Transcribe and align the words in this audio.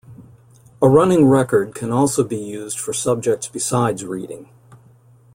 A 0.81 0.89
running 0.89 1.27
record 1.27 1.75
can 1.75 1.91
also 1.91 2.23
be 2.23 2.35
used 2.35 2.79
for 2.79 2.91
subjects 2.91 3.47
besides 3.49 4.03
reading. 4.03 4.49